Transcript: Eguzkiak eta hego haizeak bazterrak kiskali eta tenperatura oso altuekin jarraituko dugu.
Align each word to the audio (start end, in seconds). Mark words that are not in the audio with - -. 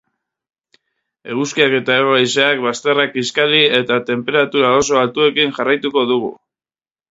Eguzkiak 1.33 1.75
eta 1.79 1.97
hego 1.97 2.15
haizeak 2.21 2.63
bazterrak 2.63 3.13
kiskali 3.19 3.61
eta 3.83 4.01
tenperatura 4.09 4.75
oso 4.81 5.01
altuekin 5.05 5.57
jarraituko 5.61 6.07
dugu. 6.17 6.35